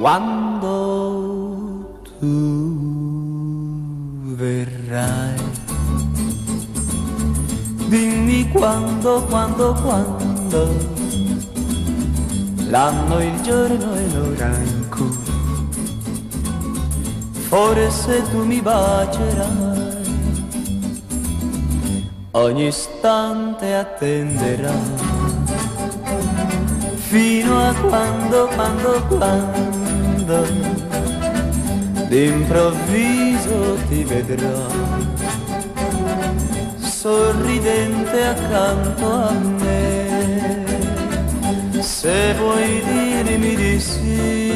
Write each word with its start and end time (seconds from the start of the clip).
Quando 0.00 1.84
tu 2.18 2.32
verrai. 4.34 5.36
Dimmi 7.88 8.48
quando, 8.50 9.22
quando, 9.28 9.74
quando. 9.82 10.74
L'anno, 12.70 13.22
il 13.22 13.40
giorno 13.42 13.94
e 13.94 14.08
l'ora 14.14 14.56
in 14.56 14.88
cui 14.88 15.18
forse 17.48 18.22
tu 18.30 18.42
mi 18.46 18.62
bacerai. 18.62 19.98
Ogni 22.30 22.68
istante 22.68 23.74
attenderai 23.74 25.18
fino 27.10 27.58
a 27.58 27.74
quando, 27.74 28.46
quando, 28.54 29.89
quando 30.30 32.06
d'improvviso 32.06 33.76
ti 33.88 34.04
vedrò 34.04 34.66
sorridente 36.78 38.26
accanto 38.26 39.10
a 39.10 39.32
me. 39.32 39.88
Se 41.80 42.34
vuoi 42.34 42.80
dirmi 42.84 43.56
di 43.56 43.80
sì, 43.80 44.52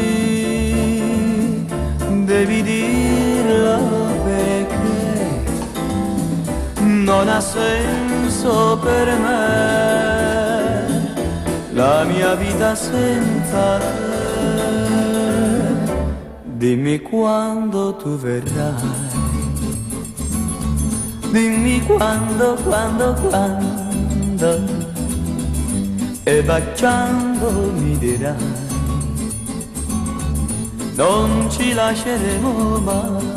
devi 2.25 2.63
dirlo 2.63 3.79
perché 4.25 5.43
non 6.83 7.29
ha 7.29 7.41
senso 7.41 8.79
per 8.81 9.07
me 9.19 10.43
la 11.73 12.05
mia 12.05 12.35
vita 12.35 12.75
senza 12.77 13.79
te. 13.79 14.14
Dimmi 16.65 16.99
quando 16.99 17.93
tu 17.93 18.17
verrai. 18.17 18.73
Dimmi 21.31 21.83
quando, 21.83 22.57
quando, 22.65 23.15
quando. 23.29 24.65
E 26.25 26.43
baciando 26.43 27.71
mi 27.77 27.99
dirai. 27.99 28.35
Non 30.95 31.51
ci 31.51 31.75
lasceremo 31.75 32.79
mai. 32.79 33.34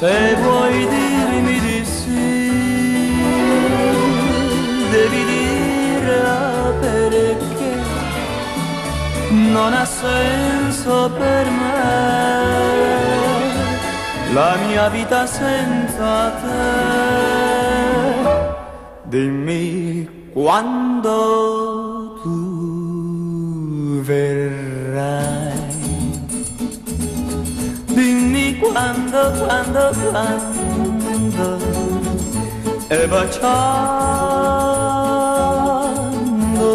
Se 0.00 0.34
vuoi 0.36 0.88
dirmi 0.88 1.60
di 1.60 1.84
sì, 1.84 3.20
devi 4.90 5.24
dire 5.26 6.22
perché 6.80 7.74
non 9.28 9.74
ha 9.74 9.84
senso 9.84 11.10
per 11.18 11.50
me 11.50 11.82
la 14.32 14.56
mia 14.66 14.88
vita 14.88 15.26
senza 15.26 16.30
te. 16.40 17.68
Dimmi 19.02 20.30
quando 20.32 21.69
quando, 29.10 29.32
quando, 29.46 29.90
quando. 30.10 31.58
E 32.88 33.06
baciando 33.06 33.50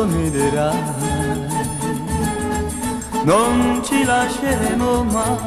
mi 0.07 0.29
dirai 0.31 0.93
Non 3.23 3.81
ci 3.83 4.03
lasceremo 4.05 5.03
mai 5.03 5.37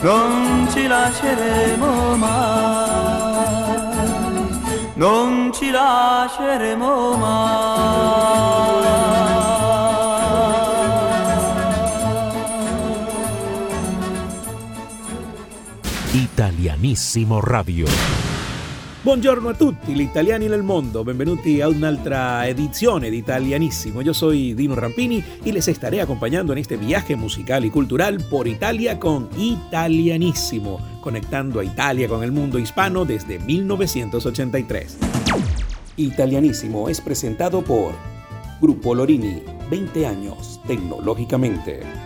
Non 0.00 0.68
ci 0.70 0.86
lasceremo 0.86 2.16
mai 2.16 3.44
Non 4.94 5.50
ci 5.52 5.70
lasceremo 5.70 7.16
mai 7.16 7.86
Italianissimo 16.16 17.42
Radio. 17.42 17.86
Buongiorno 19.02 19.50
a 19.50 19.54
tutti 19.54 19.92
gli 19.92 20.00
italiani 20.00 20.46
nel 20.46 20.62
mondo, 20.62 21.04
benvenuti 21.04 21.60
a 21.60 21.68
un'altra 21.68 22.46
edizione 22.46 23.10
de 23.10 23.16
Italianissimo. 23.16 24.00
Yo 24.00 24.14
soy 24.14 24.54
Dino 24.54 24.74
Rampini 24.74 25.22
y 25.44 25.52
les 25.52 25.68
estaré 25.68 26.00
acompañando 26.00 26.52
en 26.52 26.58
este 26.58 26.78
viaje 26.78 27.16
musical 27.16 27.66
y 27.66 27.70
cultural 27.70 28.24
por 28.30 28.48
Italia 28.48 28.98
con 28.98 29.28
Italianissimo, 29.36 30.80
conectando 31.02 31.60
a 31.60 31.64
Italia 31.64 32.08
con 32.08 32.24
el 32.24 32.32
mundo 32.32 32.58
hispano 32.58 33.04
desde 33.04 33.38
1983. 33.38 34.96
Italianissimo 35.98 36.88
es 36.88 37.02
presentado 37.02 37.62
por 37.62 37.92
Grupo 38.58 38.94
Lorini, 38.94 39.42
20 39.68 40.06
años 40.06 40.62
tecnológicamente. 40.66 42.05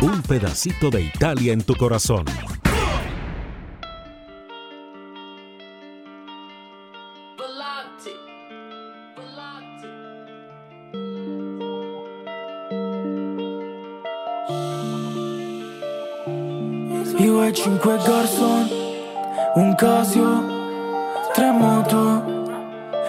Un 0.00 0.22
pedacito 0.22 0.88
de 0.88 1.02
Italia 1.02 1.52
en 1.52 1.62
tu 1.62 1.74
corazón. 1.74 2.24
Io 17.18 17.42
e 17.44 17.54
cinque 17.54 17.98
garçon, 18.06 18.68
un 19.56 19.74
Casio, 19.74 20.42
tre 21.34 21.52
moto 21.52 22.35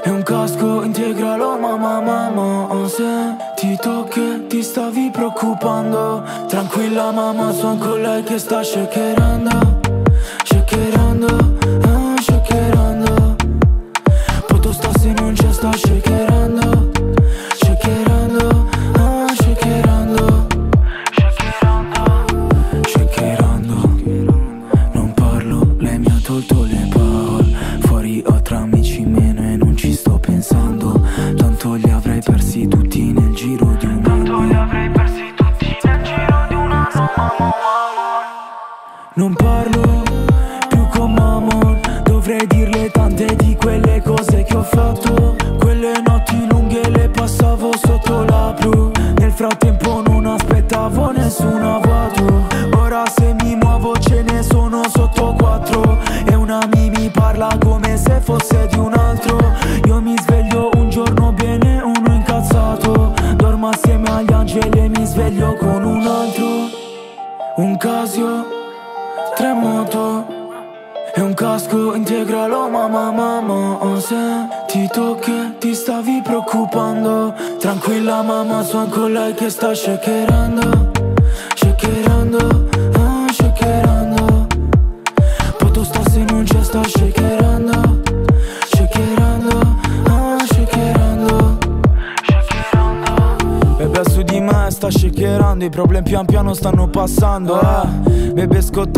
e 0.08 0.10
un 0.10 0.24
casco 0.24 0.84
integralo 0.84 1.58
mamma 1.60 2.00
mamma 2.00 2.88
Se 2.88 3.36
ti 3.56 3.76
tocca 3.76 4.40
ti 4.48 4.64
stavi 4.64 5.10
preoccupando. 5.12 6.24
Tranquilla 6.48 7.12
mamma 7.12 7.52
sono 7.52 7.78
con 7.78 8.02
lei 8.02 8.24
che 8.24 8.40
sta 8.40 8.64
shakerando 8.64 9.82
Shakerando, 10.44 11.28
ah 11.84 12.16
shakerando. 12.22 13.36
Poto 14.48 14.72
sta 14.72 14.90
se 14.98 15.12
non 15.12 15.34
c'è 15.34 15.52
sta 15.52 15.72
shakerando 15.72 16.17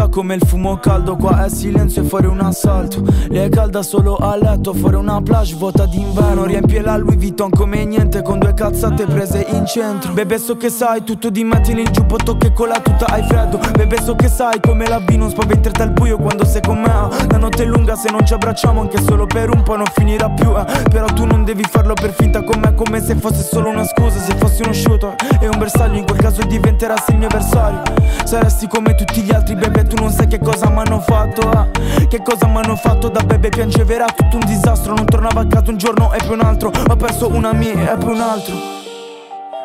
come 0.09 0.35
il 0.35 0.41
fumo 0.45 0.77
caldo 0.77 1.15
Qua 1.15 1.45
è 1.45 1.49
silenzio 1.49 2.03
e 2.03 2.05
fuori 2.05 2.25
un 2.27 2.39
assalto. 2.41 3.03
Lei 3.29 3.45
è 3.45 3.49
calda 3.49 3.81
solo 3.81 4.15
a 4.17 4.35
letto 4.35 4.73
Fuori 4.73 4.95
una 4.95 5.21
plage 5.21 5.55
vuota 5.55 5.85
d'inverno. 5.85 6.45
Riempie 6.45 6.81
la 6.81 6.97
Louis 6.97 7.17
Vuitton 7.17 7.49
come 7.49 7.85
niente 7.85 8.21
Con 8.21 8.39
due 8.39 8.53
cazzate 8.53 9.05
prese 9.05 9.45
in 9.49 9.65
centro. 9.65 10.11
Bebe 10.13 10.37
so 10.37 10.57
che 10.57 10.69
sai 10.69 11.03
tutto 11.03 11.29
di 11.29 11.43
me 11.43 11.61
Tieni 11.61 11.81
il 11.81 11.91
giubbotto 11.91 12.37
che 12.37 12.51
con 12.51 12.67
la 12.67 12.79
tuta 12.79 13.05
hai 13.07 13.23
freddo. 13.23 13.59
Bebe 13.71 14.01
so 14.01 14.15
che 14.15 14.27
sai 14.27 14.59
come 14.59 14.87
la 14.87 14.99
B 14.99 15.09
Non 15.11 15.29
spaventerti 15.29 15.81
al 15.81 15.91
buio 15.91 16.17
quando 16.17 16.45
sei 16.45 16.61
con 16.61 16.79
me. 16.79 16.87
La 17.29 17.37
notte 17.37 17.63
è 17.63 17.65
lunga 17.65 17.95
se 17.95 18.09
non 18.09 18.25
ci 18.25 18.33
abbracciamo 18.33 18.81
Anche 18.81 19.01
solo 19.01 19.25
per 19.25 19.49
un 19.49 19.63
po' 19.63 19.75
non 19.75 19.87
finirà 19.93 20.29
più 20.29 20.57
eh. 20.57 20.65
Però 20.89 21.05
tu 21.05 21.25
non 21.25 21.43
devi 21.43 21.63
farlo 21.63 21.93
per 21.93 22.13
finta 22.13 22.43
con 22.43 22.59
me 22.59 22.73
Come 22.73 23.01
se 23.01 23.15
fosse 23.15 23.43
solo 23.43 23.69
una 23.69 23.85
scusa. 23.85 24.19
Se 24.19 24.35
fossi 24.37 24.63
uno 24.63 24.73
shooter 24.73 25.15
e 25.39 25.47
un 25.47 25.57
bersaglio 25.57 25.97
In 25.97 26.05
quel 26.05 26.17
caso 26.19 26.43
diventerassi 26.43 27.11
il 27.11 27.17
mio 27.17 27.27
avversario. 27.27 27.81
Saresti 28.23 28.67
come 28.67 28.95
tutti 28.95 29.21
gli 29.21 29.31
altri 29.31 29.55
bebe 29.55 29.83
Tu 29.83 29.98
non 29.99 30.11
sai 30.11 30.27
che 30.27 30.39
cosa 30.39 30.69
m'hanno 30.69 30.99
fatto 30.99 31.51
eh. 31.51 32.07
Che 32.07 32.21
cosa 32.23 32.47
m'hanno 32.47 32.75
fatto 32.75 33.09
da 33.09 33.21
bebe 33.21 33.49
Piangevera 33.49 34.05
tutto 34.05 34.37
un 34.37 34.45
disastro. 34.45 34.93
Non 34.95 35.05
tornavo 35.05 35.39
a 35.39 35.45
casa 35.45 35.69
un 35.69 35.77
giorno 35.77 36.13
e 36.13 36.17
poi 36.25 36.33
un 36.33 36.41
altro. 36.41 36.71
Ho 36.87 36.95
perso 36.95 37.29
una 37.29 37.53
mia 37.53 37.93
e 37.93 37.97
poi 37.97 38.13
un 38.13 38.21
altro. 38.21 38.55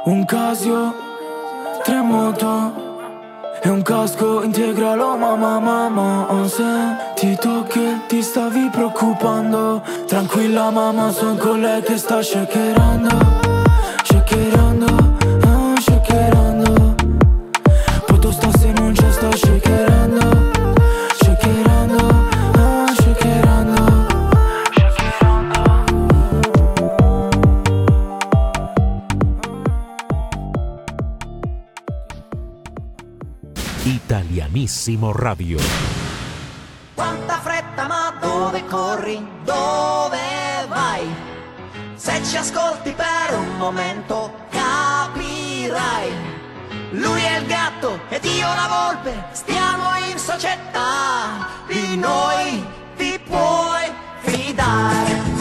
Un 0.05 0.25
Casio 0.25 0.95
Tre 1.83 2.01
moto 2.01 2.83
e 3.63 3.69
un 3.71 3.81
casco 3.81 4.43
integralo 4.43 5.17
mamma 5.17 5.59
mamma 5.59 6.27
Ho 6.29 6.47
sentito 6.47 7.65
che 7.65 8.01
ti 8.09 8.23
stavi 8.23 8.69
preoccupando. 8.71 9.83
Tranquilla 10.07 10.71
mamma 10.71 11.11
son 11.11 11.39
con 11.39 11.61
lei 11.61 11.83
che 11.83 11.97
sta 11.97 12.23
shakerando 12.23 13.17
Shakerando, 14.03 14.74
Italianissimo 34.65 35.13
Radio. 35.13 35.59
Quanta 36.95 37.39
fretta, 37.41 37.87
ma 37.87 38.17
dove 38.19 38.65
corri? 38.65 39.23
Dove 39.45 40.19
vai? 40.69 41.07
Se 41.95 42.23
ci 42.25 42.39
ascolti 42.39 42.93
per 42.93 43.39
un 43.39 43.59
momento 43.59 44.33
capirai. 44.49 46.13
Lui 46.93 47.21
è 47.21 47.41
il 47.41 47.47
gatto 47.47 48.01
ed 48.09 48.25
io 48.25 48.47
la 48.47 48.95
volpe, 48.95 49.27
stiamo 49.33 49.97
in 50.11 50.19
società. 50.19 51.47
Di 51.67 51.99
noi 51.99 52.65
ti 52.97 53.21
puoi 53.23 53.93
fidare. 54.21 55.34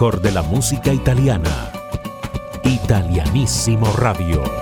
Mejor 0.00 0.22
de 0.22 0.32
la 0.32 0.40
música 0.40 0.94
italiana. 0.94 1.70
Italianissimo 2.64 3.92
Radio. 3.98 4.59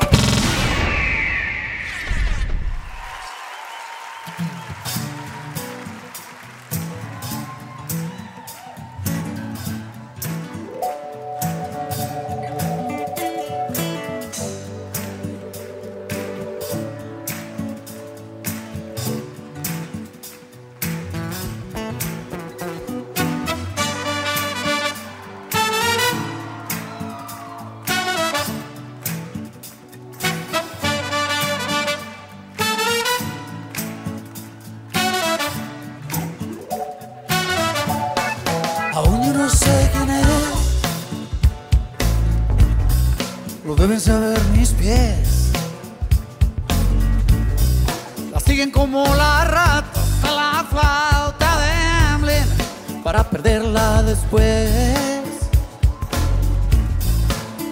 siguen 48.48 48.70
como 48.70 49.04
la 49.14 49.44
rata 49.44 50.00
a 50.22 50.30
la 50.30 50.64
falta 50.64 51.58
de 51.60 52.14
emblema 52.14 52.54
para 53.04 53.28
perderla 53.28 54.02
después. 54.02 54.96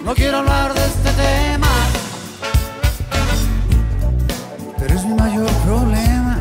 No 0.03 0.13
quiero 0.13 0.37
hablar 0.37 0.75
de 0.75 0.85
este 0.85 1.11
tema, 1.13 1.67
pero 4.77 4.93
es 4.93 5.03
mi 5.03 5.15
mayor 5.15 5.49
problema. 5.65 6.37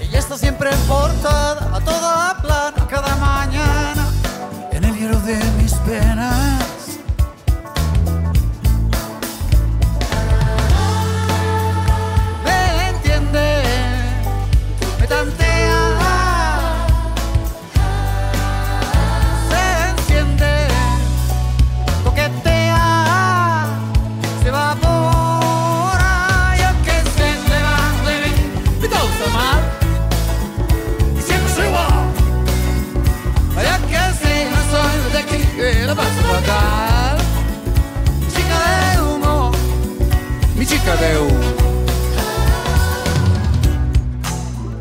Ella 0.00 0.18
está 0.18 0.36
siempre 0.36 0.70
portada 0.88 1.69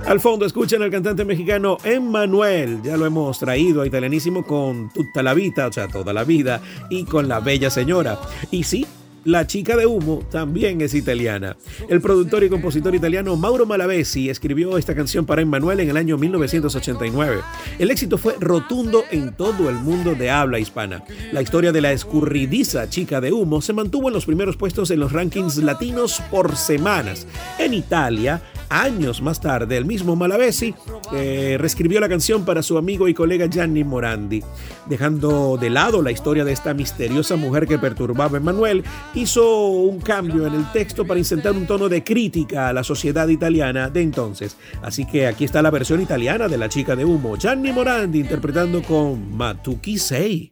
Al 0.10 0.20
fondo 0.20 0.44
escuchan 0.44 0.82
al 0.82 0.90
cantante 0.90 1.24
mexicano 1.24 1.78
Emmanuel, 1.84 2.82
ya 2.82 2.98
lo 2.98 3.06
hemos 3.06 3.38
traído 3.38 3.84
a 3.84 3.86
Italianísimo 3.86 4.44
con 4.44 4.90
Tutta 4.92 5.22
la 5.22 5.36
Vida, 5.36 5.68
o 5.68 5.72
sea, 5.72 5.88
toda 5.88 6.14
la 6.14 6.24
vida, 6.24 6.62
y 6.90 7.04
con 7.04 7.28
La 7.28 7.42
Bella 7.42 7.70
Señora. 7.70 8.20
Y 8.50 8.64
sí, 8.64 8.88
la 9.24 9.46
chica 9.46 9.78
de 9.78 9.86
humo 9.86 10.24
también 10.32 10.82
es 10.82 10.96
italiana. 10.96 11.58
El 11.90 12.02
productor 12.02 12.44
y 12.44 12.50
compositor 12.50 12.96
italiano 12.96 13.36
Mauro 13.36 13.68
Malavesi 13.68 14.32
escribió 14.32 14.80
esta 14.80 14.96
canción 14.96 15.28
para 15.28 15.44
Emmanuel 15.44 15.80
en 15.82 15.92
el 15.92 15.98
año 15.98 16.18
1989. 16.18 17.42
El 17.78 17.92
éxito 17.92 18.18
fue 18.18 18.36
rotundo 18.40 19.04
en 19.12 19.36
todo 19.36 19.70
el 19.70 19.76
mundo 19.76 20.16
de 20.16 20.32
habla 20.32 20.58
hispana. 20.58 21.04
La 21.32 21.44
historia 21.44 21.72
de 21.72 21.82
la 21.82 21.92
escurridiza 21.92 22.90
chica 22.90 23.22
de 23.22 23.32
humo 23.32 23.62
se 23.62 23.74
mantuvo 23.74 24.08
en 24.08 24.16
los 24.16 24.26
primeros 24.26 24.58
puestos 24.58 24.90
en 24.90 25.02
los 25.02 25.12
rankings 25.12 25.58
latinos 25.58 26.20
por 26.32 26.56
semanas. 26.56 27.28
En 27.60 27.76
Italia, 27.76 28.42
Años 28.70 29.22
más 29.24 29.42
tarde, 29.42 29.78
el 29.78 29.86
mismo 29.86 30.16
Malavesi 30.16 30.76
eh, 31.12 31.58
reescribió 31.60 32.00
la 32.00 32.08
canción 32.08 32.46
para 32.46 32.62
su 32.62 32.78
amigo 32.78 33.08
y 33.08 33.16
colega 33.16 33.48
Gianni 33.48 33.84
Morandi. 33.84 34.44
Dejando 34.86 35.58
de 35.58 35.72
lado 35.72 36.04
la 36.04 36.12
historia 36.12 36.46
de 36.46 36.52
esta 36.52 36.76
misteriosa 36.76 37.36
mujer 37.36 37.66
que 37.66 37.80
perturbaba 37.80 38.38
a 38.38 38.42
Emanuel, 38.42 38.84
hizo 39.16 39.70
un 39.70 40.00
cambio 40.00 40.46
en 40.46 40.54
el 40.54 40.72
texto 40.72 41.06
para 41.06 41.20
insertar 41.20 41.54
un 41.54 41.66
tono 41.66 41.90
de 41.90 42.04
crítica 42.04 42.70
a 42.70 42.74
la 42.74 42.84
sociedad 42.84 43.28
italiana 43.28 43.90
de 43.90 44.04
entonces. 44.04 44.56
Así 44.84 45.06
que 45.06 45.26
aquí 45.26 45.46
está 45.46 45.64
la 45.64 45.72
versión 45.72 46.00
italiana 46.00 46.48
de 46.48 46.58
La 46.60 46.70
chica 46.70 46.96
de 46.96 47.06
humo, 47.06 47.38
Gianni 47.38 47.72
Morandi 47.72 48.20
interpretando 48.20 48.84
con 48.84 49.36
Matuki 49.36 49.98
Sei. 49.98 50.52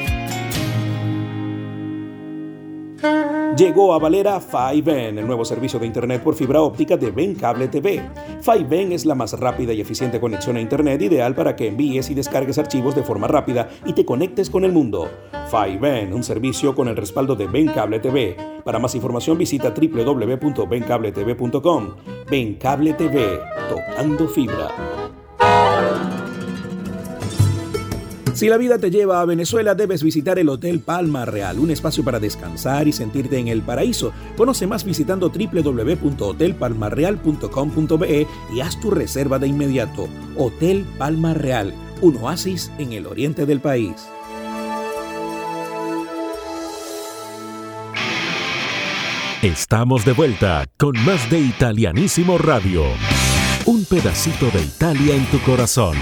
Llegó 3.57 3.93
a 3.93 3.99
Valera 3.99 4.39
5N, 4.39 5.19
el 5.19 5.27
nuevo 5.27 5.43
servicio 5.43 5.77
de 5.79 5.85
Internet 5.85 6.23
por 6.23 6.35
fibra 6.35 6.61
óptica 6.61 6.95
de 6.97 7.11
Ben 7.11 7.35
Cable 7.35 7.67
TV. 7.67 8.01
5N 8.41 8.93
es 8.93 9.05
la 9.05 9.15
más 9.15 9.37
rápida 9.39 9.73
y 9.73 9.81
eficiente 9.81 10.21
conexión 10.21 10.55
a 10.55 10.61
Internet 10.61 11.01
ideal 11.01 11.35
para 11.35 11.53
que 11.55 11.67
envíes 11.67 12.09
y 12.09 12.13
descargues 12.13 12.57
archivos 12.57 12.95
de 12.95 13.03
forma 13.03 13.27
rápida 13.27 13.67
y 13.85 13.91
te 13.93 14.05
conectes 14.05 14.49
con 14.49 14.63
el 14.63 14.71
mundo. 14.71 15.09
5N, 15.51 16.13
un 16.13 16.23
servicio 16.23 16.73
con 16.73 16.87
el 16.87 16.95
respaldo 16.95 17.35
de 17.35 17.47
Ben 17.47 17.67
Cable 17.67 17.99
TV. 17.99 18.37
Para 18.63 18.79
más 18.79 18.95
información 18.95 19.37
visita 19.37 19.71
www.bencabletv.com. 19.71 21.89
Ben 22.29 22.55
Cable 22.55 22.93
TV, 22.93 23.41
tocando 23.69 24.29
fibra. 24.29 25.10
Si 28.33 28.47
la 28.47 28.57
vida 28.57 28.77
te 28.77 28.89
lleva 28.89 29.19
a 29.21 29.25
Venezuela, 29.25 29.75
debes 29.75 30.03
visitar 30.03 30.39
el 30.39 30.47
Hotel 30.49 30.79
Palma 30.79 31.25
Real, 31.25 31.59
un 31.59 31.69
espacio 31.69 32.03
para 32.03 32.19
descansar 32.19 32.87
y 32.87 32.93
sentirte 32.93 33.37
en 33.37 33.49
el 33.49 33.61
paraíso. 33.61 34.13
Conoce 34.37 34.65
más 34.67 34.83
visitando 34.83 35.29
www.hotelpalmarreal.com.be 35.29 38.27
y 38.53 38.59
haz 38.61 38.79
tu 38.79 38.91
reserva 38.91 39.37
de 39.37 39.47
inmediato. 39.47 40.07
Hotel 40.37 40.85
Palma 40.97 41.33
Real, 41.33 41.73
un 42.01 42.15
oasis 42.17 42.71
en 42.77 42.93
el 42.93 43.05
oriente 43.05 43.45
del 43.45 43.59
país. 43.59 43.95
Estamos 49.41 50.05
de 50.05 50.13
vuelta 50.13 50.65
con 50.77 50.93
más 51.03 51.27
de 51.31 51.39
Italianísimo 51.39 52.37
Radio. 52.37 52.83
Un 53.65 53.85
pedacito 53.85 54.51
de 54.51 54.61
Italia 54.61 55.15
en 55.15 55.25
tu 55.25 55.39
corazón. 55.39 55.97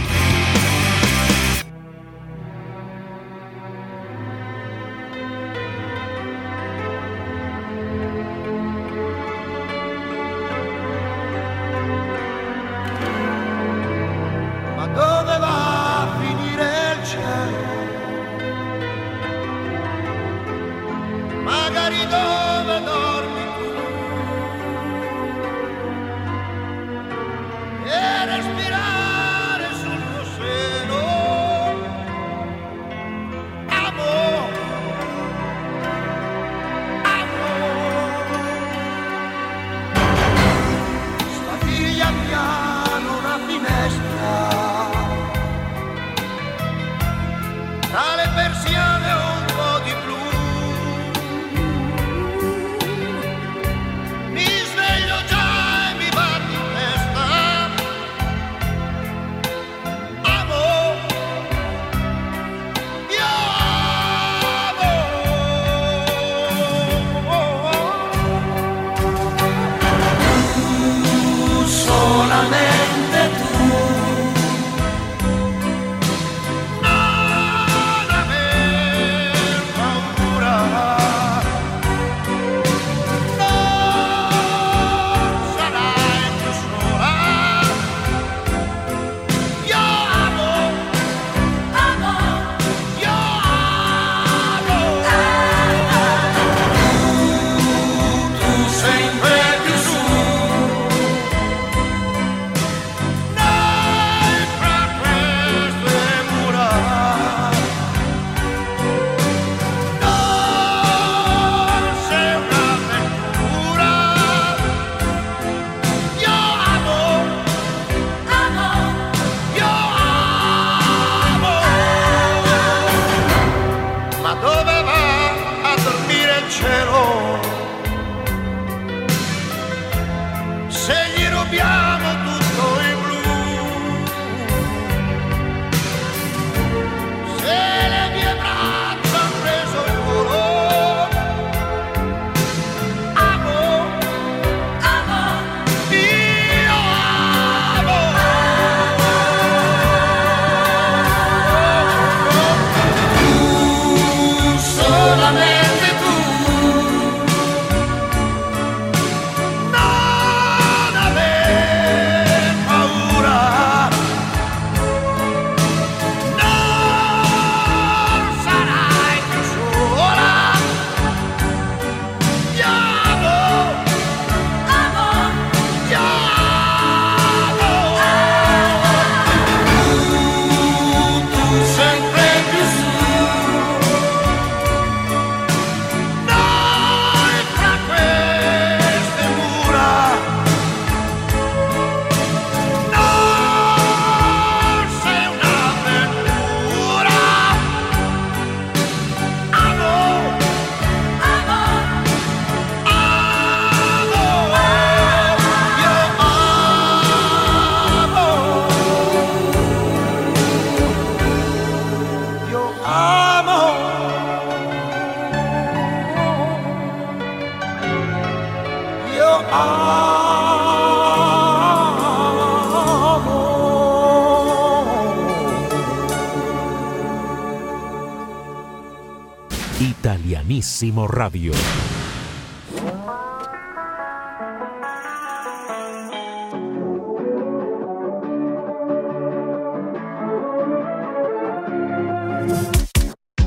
Italianissimo 230.79 231.05
Radio. 231.07 231.53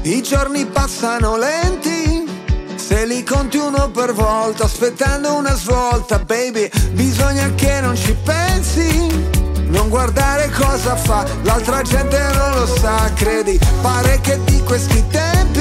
I 0.03 0.23
giorni 0.23 0.67
passano 0.67 1.39
lenti, 1.39 2.29
se 2.75 3.07
li 3.07 3.25
conti 3.25 3.57
uno 3.57 3.91
per 3.91 4.13
volta, 4.13 4.65
aspettando 4.65 5.35
una 5.35 5.55
svolta, 5.55 6.19
baby, 6.19 6.69
bisogna 6.93 7.51
che 7.55 7.81
non 7.81 7.97
ci 7.97 8.15
pensi. 8.25 9.41
Non 9.69 9.89
guardare 9.89 10.51
cosa 10.51 10.97
fa, 10.97 11.25
l'altra 11.45 11.81
gente 11.81 12.21
non 12.35 12.51
lo 12.57 12.67
sa, 12.67 13.11
credi, 13.15 13.59
pare 13.81 14.21
che 14.21 14.39
di 14.45 14.63
questi 14.65 15.03
tempi 15.09 15.52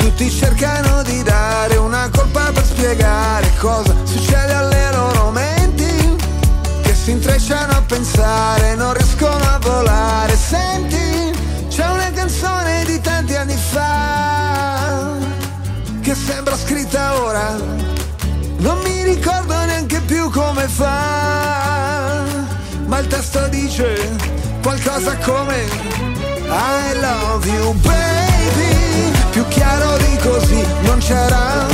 tutti 0.00 0.30
cercano 0.30 1.02
di 1.02 1.22
dare 1.22 1.76
una 1.76 2.08
colpa 2.10 2.50
per 2.52 2.64
spiegare 2.64 3.52
cosa 3.58 3.94
succede 4.04 4.54
alle 4.54 4.90
loro 4.92 5.30
menti, 5.30 6.16
che 6.80 6.94
si 6.94 7.10
intrecciano 7.10 7.72
a 7.72 7.82
pensare, 7.82 8.74
non 8.76 8.94
riescono 8.94 9.44
a 9.44 9.58
volare, 9.60 10.34
senti, 10.36 11.30
c'è 11.68 11.86
una 11.86 12.10
canzone 12.12 12.82
di 12.86 12.98
tanti 13.00 13.36
anni 13.36 13.56
fa 13.56 15.18
che 16.00 16.14
sembra 16.14 16.56
scritta 16.56 17.20
ora, 17.20 17.56
non 18.56 18.78
mi 18.82 19.02
ricordo 19.02 19.54
neanche 19.66 20.00
più 20.00 20.30
come 20.30 20.66
fa, 20.66 22.24
ma 22.86 22.98
il 22.98 23.06
testo 23.06 23.46
dice 23.48 24.16
qualcosa 24.62 25.14
come 25.18 25.68
I 26.48 26.98
love 27.00 27.46
you 27.46 27.74
baby, 27.74 28.09
più 29.40 29.48
chiaro 29.48 29.96
di 29.96 30.16
così 30.18 30.62
non 30.82 30.98
c'era. 30.98 31.66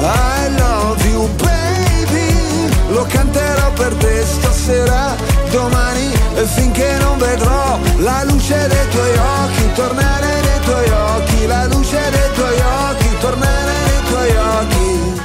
I 0.00 0.54
love 0.58 1.08
you 1.08 1.28
baby, 1.36 2.68
lo 2.90 3.06
canterò 3.08 3.72
per 3.72 3.94
te 3.94 4.24
stasera, 4.24 5.14
domani 5.50 6.12
e 6.34 6.44
finché 6.44 6.96
non 6.98 7.16
vedrò 7.18 7.78
la 7.98 8.24
luce 8.24 8.66
dei 8.68 8.88
tuoi 8.90 9.16
occhi, 9.16 9.72
tornare 9.74 10.40
nei 10.40 10.60
tuoi 10.60 10.88
occhi, 10.90 11.46
la 11.46 11.66
luce 11.66 12.00
dei 12.10 12.32
tuoi 12.34 12.60
occhi, 12.60 13.08
tornare 13.20 13.72
nei 13.86 14.02
tuoi 14.08 14.36
occhi. 14.36 15.20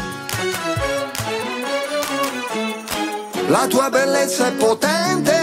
La 3.47 3.65
tua 3.67 3.89
bellezza 3.89 4.47
è 4.47 4.51
potente, 4.51 5.36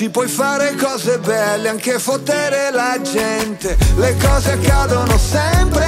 ci 0.00 0.08
puoi 0.08 0.28
fare 0.28 0.76
cose 0.76 1.18
belle, 1.18 1.68
anche 1.68 1.98
fottere 1.98 2.70
la 2.72 2.98
gente. 3.02 3.76
Le 3.96 4.16
cose 4.16 4.52
accadono 4.52 5.18
sempre, 5.18 5.84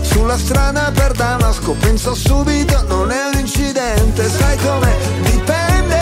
sulla 0.00 0.36
strada 0.36 0.90
per 0.92 1.12
Damasco, 1.12 1.74
penso 1.74 2.12
subito, 2.16 2.82
non 2.88 3.12
è 3.12 3.26
un 3.32 3.38
incidente, 3.38 4.28
sai 4.28 4.56
come 4.56 4.92
dipende. 5.20 6.00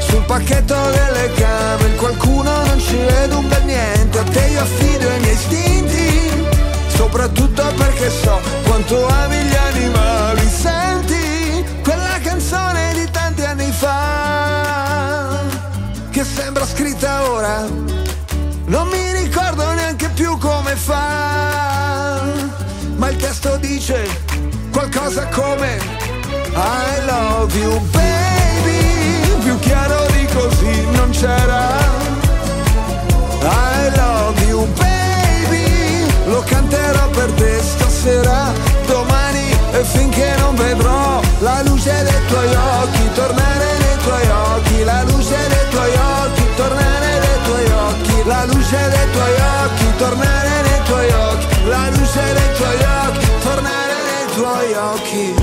Sul 0.00 0.24
pacchetto 0.24 0.74
delle 0.90 1.32
camere, 1.34 1.94
qualcuno 1.94 2.50
non 2.64 2.80
ci 2.80 2.96
vede 2.96 3.34
un 3.36 3.46
bel 3.46 3.62
niente, 3.62 4.18
a 4.18 4.24
te 4.24 4.44
io 4.50 4.62
affido 4.62 5.08
i 5.10 5.20
miei 5.20 5.34
istinti, 5.34 6.46
soprattutto 6.88 7.62
perché 7.76 8.10
so 8.10 8.40
quanto 8.64 9.06
ami 9.06 9.36
gli 9.36 9.54
animali. 9.54 10.48
Senti 10.48 10.81
che 16.22 16.28
sembra 16.28 16.64
scritta 16.64 17.30
ora. 17.30 17.66
Non 18.66 18.86
mi 18.88 19.12
ricordo 19.12 19.72
neanche 19.72 20.08
più 20.10 20.38
come 20.38 20.76
fa, 20.76 22.20
ma 22.96 23.08
il 23.08 23.16
testo 23.16 23.56
dice 23.56 24.08
qualcosa 24.70 25.26
come 25.28 25.78
I 26.54 27.04
love 27.06 27.58
you 27.58 27.80
baby, 27.90 29.42
più 29.42 29.58
chiaro 29.58 30.06
di 30.12 30.26
così 30.26 30.86
non 30.92 31.10
c'era. 31.10 31.66
I 33.40 33.96
love 33.96 34.44
you 34.44 34.66
baby, 34.74 36.06
lo 36.26 36.42
canterò 36.46 37.08
per 37.08 37.32
te 37.32 37.60
stasera, 37.60 38.52
domani 38.86 39.50
e 39.72 39.82
finché 39.82 40.34
non 40.38 40.54
vedrò 40.54 41.20
la 41.40 41.62
luce 41.62 41.92
dei 42.04 42.26
tuoi 42.28 42.54
occhi, 42.54 43.12
tornare 43.14 43.81
tuoi 45.82 45.96
occhi, 45.96 46.44
tornare 46.54 47.18
nei 47.18 47.42
tuoi 47.42 47.70
occhi, 47.72 48.22
la 48.24 48.44
luce 48.44 48.88
dei 48.88 49.10
tuoi 49.10 49.34
occhi, 49.64 49.96
tornare 49.96 50.62
nei 50.62 50.82
tuoi 50.84 51.10
occhi, 51.10 51.46
la 51.66 51.88
luce 51.90 52.32
dei 52.32 52.54
tuoi 52.56 52.84
occhi, 53.06 53.26
tornare 53.42 53.94
nei 54.06 54.26
tuoi 54.34 54.72
occhi. 54.74 55.34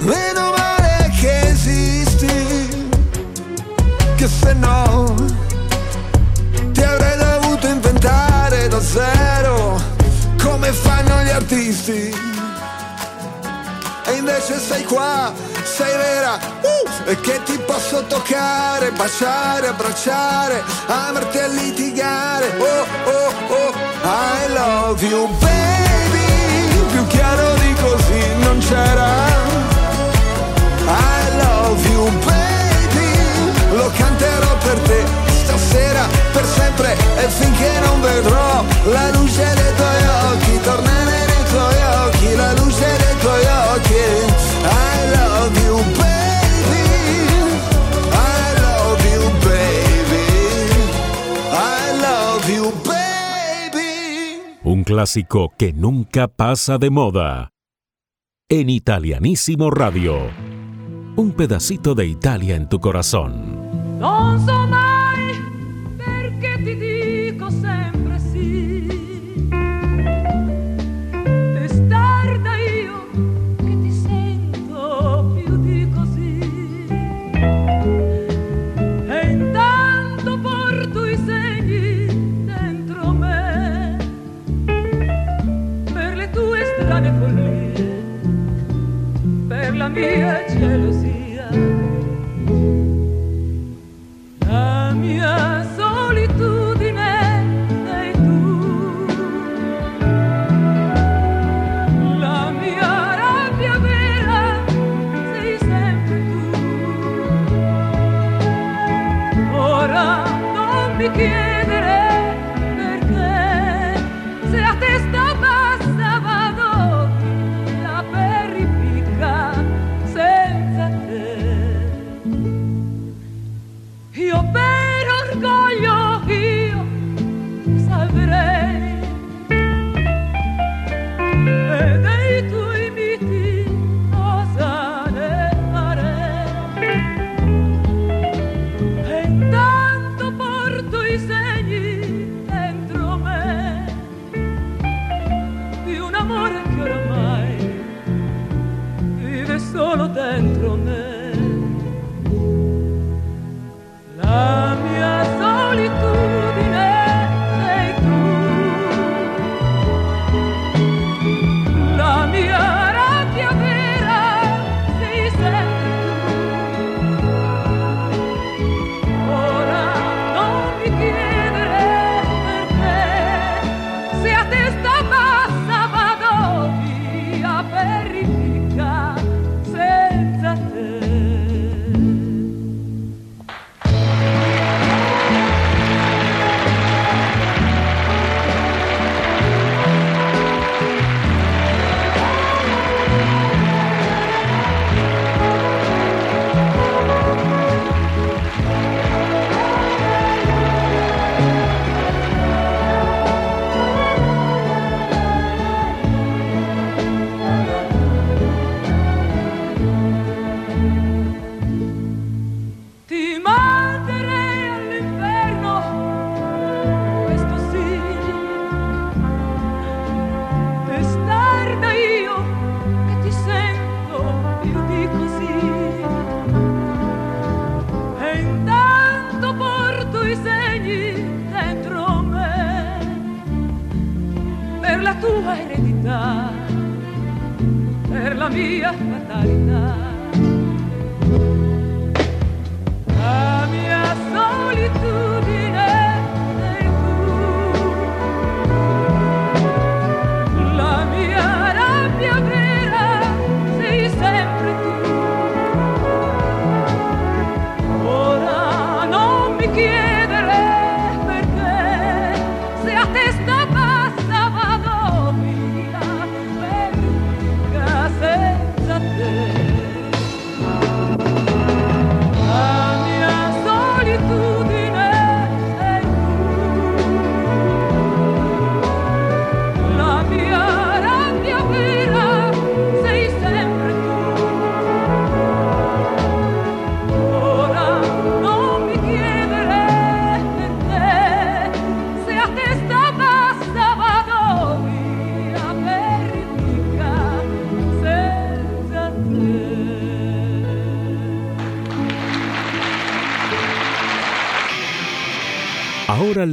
Meno 0.00 0.52
male 0.56 1.10
che 1.18 1.48
esisti, 1.48 2.86
che 4.16 4.28
se 4.28 4.52
no 4.52 5.14
ti 6.72 6.82
avrei 6.82 7.16
dovuto 7.16 7.66
inventare 7.66 8.68
da 8.68 8.80
zero, 8.82 9.80
come 10.42 10.70
fanno 10.70 11.22
gli 11.22 11.30
artisti. 11.30 12.14
E 14.06 14.12
invece 14.12 14.58
sei 14.58 14.84
qua, 14.84 15.32
sei 15.76 15.96
vera, 15.96 16.34
uh, 16.34 17.10
e 17.10 17.20
che 17.20 17.42
ti 17.42 17.58
posso 17.58 18.04
toccare, 18.06 18.92
baciare, 18.92 19.66
abbracciare, 19.66 20.62
amarti 20.86 21.38
e 21.38 21.48
litigare. 21.48 22.46
Oh, 22.58 22.86
oh, 23.10 23.32
oh, 23.48 23.72
I 24.04 24.52
love 24.52 25.04
you, 25.04 25.26
baby, 25.40 26.86
più 26.92 27.04
chiaro 27.08 27.54
di 27.54 27.74
così 27.82 28.34
non 28.36 28.58
c'era. 28.60 29.34
I 30.86 31.36
love 31.42 31.88
you 31.90 32.08
baby 32.22 33.76
Lo 33.76 33.90
canterò 33.96 34.56
per 34.58 34.78
te 34.80 35.02
stasera 35.44 36.06
Per 36.32 36.44
sempre 36.44 36.92
e 37.16 37.28
finché 37.28 37.80
non 37.80 38.00
vedrò 38.02 38.62
La 38.84 39.10
luce 39.12 39.50
dei 39.54 39.74
tuoi 39.74 40.06
occhi 40.30 40.60
Tornare 40.60 41.26
nei 41.26 41.44
tuoi 41.48 41.82
occhi 42.04 42.36
La 42.36 42.52
luce 42.52 42.78
dei 42.78 42.86
tuoi 42.86 42.98
occhi 42.98 43.03
Clásico 54.84 55.50
que 55.56 55.72
nunca 55.72 56.28
pasa 56.28 56.76
de 56.76 56.90
moda. 56.90 57.48
En 58.50 58.68
Italianísimo 58.68 59.70
Radio. 59.70 60.30
Un 61.16 61.32
pedacito 61.32 61.94
de 61.94 62.06
Italia 62.06 62.54
en 62.54 62.68
tu 62.68 62.78
corazón. 62.80 63.98
viacerò 89.94 90.83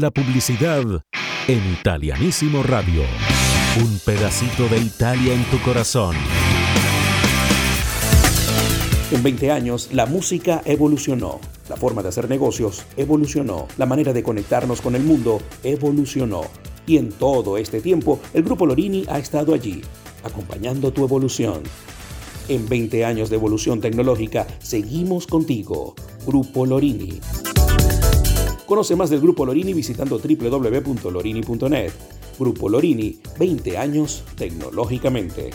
la 0.02 0.10
publicidad 0.10 0.84
en 1.48 1.74
Italianísimo 1.74 2.64
Radio. 2.64 3.04
Un 3.80 4.00
pedacito 4.04 4.68
de 4.68 4.80
Italia 4.80 5.34
en 5.36 5.44
tu 5.46 5.60
corazón. 5.62 6.16
En 9.12 9.22
20 9.22 9.52
años, 9.52 9.90
la 9.94 10.08
música 10.08 10.64
evolucionó. 10.66 11.40
La 11.70 11.78
forma 11.78 12.02
de 12.02 12.10
hacer 12.10 12.28
negocios 12.28 12.84
evolucionó. 12.98 13.68
La 13.78 13.86
manera 13.86 14.12
de 14.12 14.24
conectarnos 14.24 14.82
con 14.82 14.96
el 14.96 15.04
mundo 15.04 15.40
evolucionó. 15.64 16.42
Y 16.88 16.98
en 16.98 17.12
todo 17.12 17.58
este 17.58 17.80
tiempo, 17.80 18.20
el 18.34 18.42
Grupo 18.42 18.66
Lorini 18.66 19.06
ha 19.08 19.20
estado 19.20 19.54
allí, 19.54 19.84
acompañando 20.24 20.92
tu 20.92 21.04
evolución. 21.04 21.62
En 22.48 22.68
20 22.68 23.06
años 23.06 23.30
de 23.30 23.36
evolución 23.36 23.80
tecnológica, 23.80 24.48
seguimos 24.60 25.28
contigo. 25.28 25.94
Grupo 26.26 26.66
Lorini. 26.66 27.20
Conoce 28.72 28.96
más 28.96 29.10
del 29.10 29.20
Grupo 29.20 29.46
Lorini 29.46 29.74
visitando 29.74 30.18
www.lorini.net. 30.18 31.92
Grupo 32.40 32.70
Lorini, 32.70 33.20
20 33.38 33.78
años 33.78 34.24
tecnológicamente. 34.38 35.50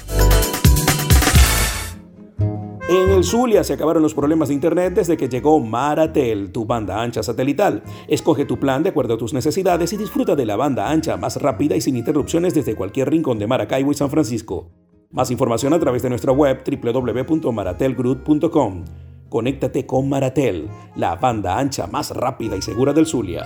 En 2.90 3.10
el 3.10 3.24
Zulia 3.24 3.64
se 3.64 3.72
acabaron 3.72 4.02
los 4.02 4.12
problemas 4.12 4.48
de 4.48 4.54
internet 4.54 4.92
desde 4.96 5.16
que 5.16 5.30
llegó 5.30 5.58
Maratel, 5.60 6.52
tu 6.52 6.66
banda 6.66 7.00
ancha 7.00 7.22
satelital. 7.22 7.82
Escoge 8.06 8.44
tu 8.44 8.60
plan 8.60 8.82
de 8.82 8.90
acuerdo 8.90 9.14
a 9.14 9.18
tus 9.18 9.32
necesidades 9.32 9.94
y 9.94 9.96
disfruta 9.96 10.36
de 10.36 10.44
la 10.44 10.56
banda 10.56 10.90
ancha 10.90 11.16
más 11.16 11.40
rápida 11.40 11.74
y 11.74 11.80
sin 11.80 11.96
interrupciones 11.96 12.52
desde 12.52 12.76
cualquier 12.76 13.08
rincón 13.08 13.38
de 13.38 13.46
Maracaibo 13.46 13.92
y 13.92 13.94
San 13.94 14.10
Francisco. 14.10 14.72
Más 15.10 15.30
información 15.30 15.72
a 15.72 15.80
través 15.80 16.02
de 16.02 16.10
nuestra 16.10 16.32
web 16.32 16.62
www.maratelgroup.com. 16.62 18.84
Conéctate 19.28 19.86
con 19.86 20.08
Maratel, 20.08 20.68
la 20.94 21.16
banda 21.16 21.58
ancha 21.58 21.88
más 21.88 22.10
rápida 22.10 22.56
y 22.56 22.62
segura 22.62 22.92
del 22.92 23.06
Zulia. 23.06 23.44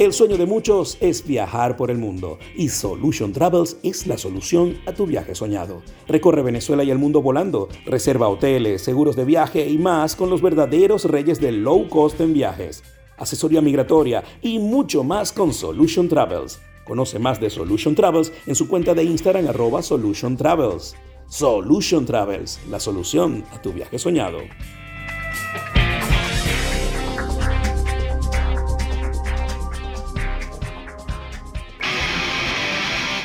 El 0.00 0.12
sueño 0.12 0.36
de 0.36 0.46
muchos 0.46 0.98
es 1.00 1.24
viajar 1.24 1.76
por 1.76 1.92
el 1.92 1.98
mundo 1.98 2.40
y 2.56 2.70
Solution 2.70 3.32
Travels 3.32 3.76
es 3.84 4.08
la 4.08 4.18
solución 4.18 4.78
a 4.84 4.92
tu 4.92 5.06
viaje 5.06 5.36
soñado. 5.36 5.80
Recorre 6.08 6.42
Venezuela 6.42 6.82
y 6.82 6.90
el 6.90 6.98
mundo 6.98 7.22
volando, 7.22 7.68
reserva 7.86 8.28
hoteles, 8.28 8.82
seguros 8.82 9.14
de 9.14 9.24
viaje 9.24 9.68
y 9.68 9.78
más 9.78 10.16
con 10.16 10.28
los 10.28 10.42
verdaderos 10.42 11.04
reyes 11.04 11.40
del 11.40 11.62
low 11.62 11.88
cost 11.88 12.20
en 12.20 12.32
viajes, 12.32 12.82
asesoría 13.16 13.60
migratoria 13.60 14.24
y 14.40 14.58
mucho 14.58 15.04
más 15.04 15.30
con 15.30 15.52
Solution 15.52 16.08
Travels. 16.08 16.58
Conoce 16.84 17.20
más 17.20 17.38
de 17.38 17.48
Solution 17.48 17.94
Travels 17.94 18.32
en 18.46 18.56
su 18.56 18.66
cuenta 18.66 18.94
de 18.94 19.04
Instagram 19.04 19.46
arroba 19.46 19.82
Solution 19.82 20.36
Travels. 20.36 20.96
Solution 21.32 22.04
Travels, 22.04 22.60
la 22.68 22.78
solución 22.78 23.42
a 23.52 23.62
tu 23.62 23.72
viaje 23.72 23.98
soñado. 23.98 24.40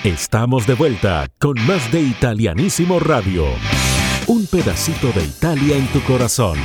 Estamos 0.06 0.66
de 0.66 0.76
vuelta 0.76 1.28
con 1.38 1.56
más 1.68 1.92
de 1.92 2.00
Italianísimo 2.00 3.02
Radio. 3.02 3.44
Un 4.28 4.48
pedacito 4.48 5.12
de 5.12 5.26
Italia 5.26 5.76
en 5.76 5.88
tu 5.88 6.02
corazón. 6.04 6.58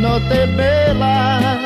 Che 0.00 0.06
notte 0.06 0.46
bella, 0.48 1.58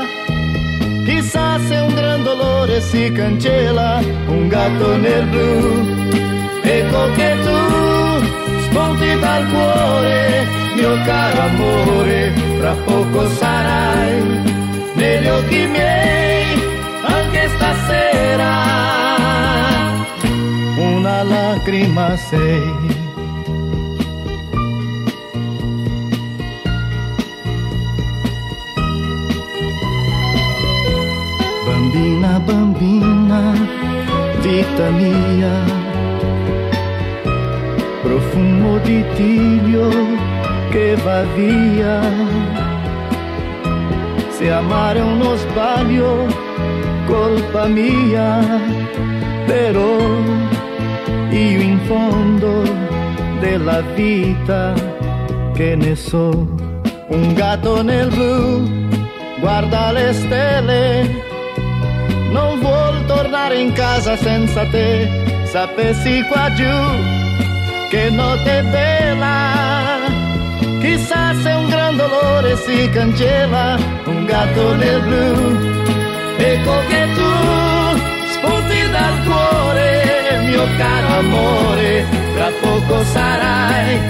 chissà 1.05 1.59
se 1.61 1.77
un 1.77 1.95
gran 1.95 2.23
dolore 2.25 2.81
si 2.81 3.13
cancella, 3.13 4.01
un 4.27 4.49
gatto 4.49 4.97
nel 4.97 5.27
blu, 5.27 6.19
ecco 6.63 7.13
che 7.13 7.37
tu 7.45 7.59
spunti 8.65 9.19
dal 9.21 9.49
cuore, 9.49 10.47
mio 10.75 10.95
caro 11.05 11.41
amore, 11.41 12.33
fra 12.59 12.75
poco 12.85 13.29
sarai 13.29 14.23
negli 14.95 15.29
occhi 15.29 15.67
miei, 15.67 16.45
anche 17.03 17.49
stasera. 17.57 18.53
Una 20.77 21.23
lacrima 21.23 22.17
sei. 22.17 23.04
Vita 34.41 34.91
mia, 34.91 35.53
profumo 38.03 38.79
di 38.79 39.05
tiglio 39.15 39.89
che 40.71 40.97
va 41.05 41.23
via. 41.35 42.01
Se 44.29 44.51
amare 44.51 44.99
è 44.99 45.03
uno 45.03 45.37
sbaglio, 45.37 46.27
colpa 47.07 47.67
mia, 47.67 48.41
però 49.47 49.99
io 51.31 51.61
in 51.61 51.79
fondo 51.85 52.63
della 53.41 53.81
vita 53.95 54.73
che 55.55 55.77
ne 55.77 55.95
so, 55.95 56.31
un 57.09 57.35
gatto 57.35 57.83
nel 57.83 58.09
blu 58.09 58.83
guarda 59.45 59.93
le 59.93 60.13
stelle, 60.15 61.24
non 62.35 62.59
vuol 62.59 63.07
tornare 63.07 63.57
in 63.61 63.73
casa 63.73 64.17
senza 64.17 64.67
te, 64.67 65.09
sapessi 65.45 66.21
qua 66.29 66.53
giù 66.53 66.77
che 67.91 68.11
notte 68.11 68.63
bella, 68.73 70.01
chissà 70.81 71.33
se 71.43 71.51
un 71.51 71.69
gran 71.69 71.97
dolore 71.97 72.57
si 72.57 72.91
cancella, 72.91 73.79
un 74.07 74.25
gatto 74.25 74.75
nel 74.75 75.01
blu, 75.07 75.33
ecco 76.53 76.75
che 76.89 77.03
tu 77.17 77.31
spunti 78.35 78.81
dal 78.91 79.17
cuore, 79.27 80.41
mio 80.49 80.67
caro 80.77 81.09
amore, 81.23 82.05
tra 82.35 82.51
poco 82.61 83.05
sarai 83.13 84.01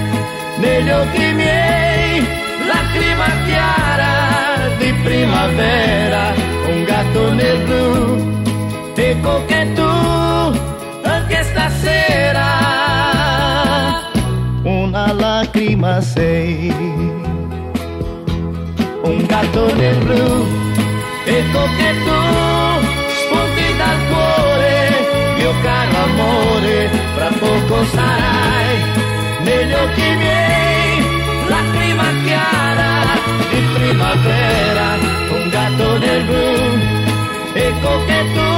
negli 0.57 0.89
occhi 0.89 1.33
miei, 1.33 2.27
lacrima 2.71 3.27
chiara 3.45 4.34
de 4.85 4.93
primavera, 5.01 6.35
um 6.69 6.85
gato 6.85 7.33
negro 7.33 8.17
tu, 9.75 9.91
antes 11.03 11.51
da 11.53 11.69
stasera. 11.71 12.49
uma 14.63 15.11
lágrima 15.11 16.01
sei, 16.01 16.71
Um 19.03 19.25
gato 19.25 19.75
negro 19.75 20.45
te 21.25 21.37
tu, 22.05 22.19
spunti 23.19 23.67
dal 23.79 23.99
cuore, 24.09 24.79
meu 25.39 25.53
caro 25.63 25.97
amore, 26.05 26.89
pra 27.15 27.29
pouco 27.39 27.85
sarai 27.95 28.75
melhor 29.43 29.87
que 29.95 30.09
mim. 30.19 30.64
Di 33.55 33.61
primavera, 33.73 34.87
un 35.29 35.49
gatto 35.49 35.97
nel 35.97 36.23
blu, 36.25 36.47
ecco 37.53 38.05
che 38.05 38.19
tu 38.33 38.49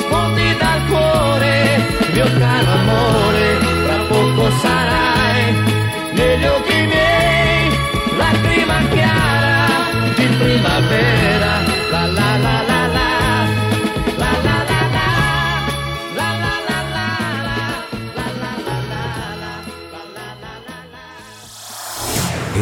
spunti 0.00 0.56
dal 0.58 0.80
cuore, 0.88 1.52
mio 2.12 2.28
caro 2.38 2.70
amore, 2.70 3.73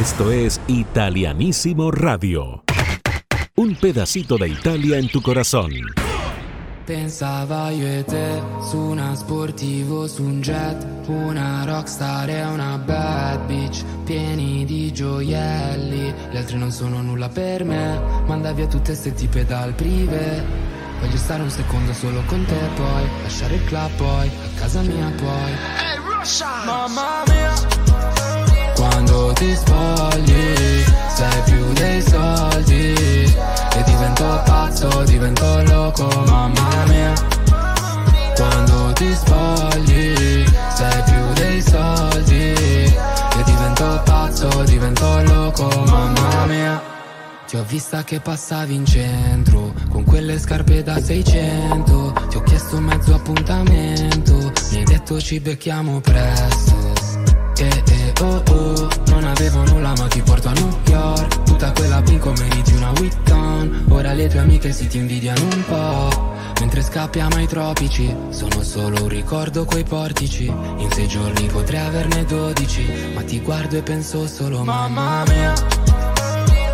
Esto 0.03 0.33
es 0.33 0.61
Italianísimo 0.67 1.93
Radio. 1.93 2.65
Un 3.55 3.77
pedacito 3.77 4.37
de 4.37 4.49
Italia 4.49 4.99
en 4.99 5.09
tu 5.09 5.23
corazón. 5.23 5.71
Pensava 6.85 7.71
io 7.71 7.87
e 7.87 8.03
te 8.03 8.43
su 8.69 8.79
una 8.79 9.15
sportivo, 9.15 10.09
su 10.09 10.25
un 10.25 10.43
jet, 10.43 10.85
una 11.07 11.65
rockstar 11.65 12.29
e 12.31 12.43
una 12.43 12.79
bad 12.79 13.47
bitch, 13.47 13.85
pieni 14.05 14.65
di 14.65 14.93
gioielli, 14.93 16.13
gli 16.33 16.37
altri 16.37 16.59
non 16.59 16.73
sono 16.73 17.01
nulla 17.01 17.29
per 17.29 17.65
me, 17.65 18.01
manda 18.27 18.53
via 18.53 18.67
tutte 18.67 18.97
ste 18.97 19.15
tipe 19.15 19.45
dal 19.45 19.73
prive, 19.73 20.45
voglio 20.99 21.17
stare 21.17 21.45
un 21.45 21.51
secondo 21.51 21.93
solo 21.93 22.25
con 22.27 22.45
te 22.45 22.59
poi, 22.75 23.05
lasciare 23.23 23.55
il 23.55 23.65
club 23.67 23.91
poi, 23.97 24.27
a 24.27 24.61
casa 24.61 24.81
mia 24.81 25.13
poi. 25.17 25.53
Mamma 26.67 27.23
mia, 27.27 27.42
quando 29.23 29.33
ti 29.35 29.55
spogli, 29.55 30.85
sei 31.15 31.43
più 31.45 31.73
dei 31.75 32.03
soldi, 32.03 32.93
e 32.93 33.83
divento 33.85 34.43
pazzo, 34.45 35.03
divento 35.05 35.63
loco, 35.65 36.09
mamma 36.27 36.85
mia. 36.89 37.13
Quando 38.35 38.93
ti 38.95 39.15
spogli, 39.15 40.45
sei 40.75 41.03
più 41.05 41.33
dei 41.35 41.63
soldi, 41.63 42.53
e 42.53 43.43
divento 43.45 44.03
pazzo, 44.05 44.65
divento 44.65 45.23
loco, 45.23 45.69
mamma 45.87 46.47
mia. 46.47 46.83
Ti 47.47 47.57
ho 47.59 47.65
vista 47.65 48.03
che 48.03 48.19
passavi 48.19 48.75
in 48.75 48.87
centro 48.87 49.75
Con 49.91 50.05
quelle 50.05 50.39
scarpe 50.39 50.83
da 50.83 50.99
600 50.99 52.15
Ti 52.31 52.37
ho 52.39 52.43
chiesto 52.45 52.77
un 52.79 52.85
mezzo 52.85 53.15
appuntamento 53.15 54.53
Mi 54.71 54.79
hai 54.79 54.85
detto 54.85 55.21
ci 55.21 55.39
becchiamo 55.39 56.01
presto 56.01 56.72
Eh 57.63 57.83
eh 57.87 58.13
oh 58.21 58.43
oh. 58.51 58.89
Non 59.07 59.25
avevo 59.25 59.63
nulla 59.65 59.93
ma 59.97 60.07
ti 60.09 60.21
porto 60.23 60.49
a 60.49 60.53
New 60.53 60.79
York. 60.87 61.43
Tutta 61.45 61.73
quella 61.73 62.03
pinco 62.03 62.33
meriti 62.33 62.73
una 62.75 62.91
Witton 62.99 63.85
Ora 63.91 64.13
le 64.15 64.27
tue 64.27 64.41
amiche 64.41 64.73
si 64.73 64.89
ti 64.89 64.99
invidiano 64.99 65.43
un 65.43 65.65
po' 65.69 66.33
Mentre 66.59 66.83
scappiamo 66.83 67.37
ai 67.37 67.47
tropici 67.47 68.13
Sono 68.31 68.63
solo 68.63 69.03
un 69.03 69.09
ricordo 69.09 69.65
quei 69.65 69.85
portici. 69.85 70.47
In 70.47 70.89
sei 70.93 71.07
giorni 71.07 71.47
potrei 71.47 71.81
averne 71.81 72.25
12 72.25 73.13
Ma 73.15 73.23
ti 73.23 73.41
guardo 73.41 73.77
e 73.77 73.83
penso 73.83 74.27
solo 74.27 74.65
mamma 74.65 75.23
mia 75.29 75.55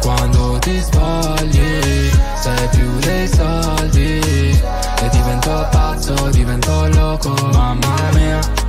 quando 0.01 0.59
ti 0.61 0.81
spogli 0.81 2.11
sei 2.41 2.69
più 2.71 2.99
dei 3.01 3.29
soldi. 3.29 4.21
E 4.21 5.09
divento 5.11 5.69
pazzo, 5.71 6.15
divento 6.31 6.89
loco, 6.89 7.35
mamma 7.53 7.95
mia 8.15 8.68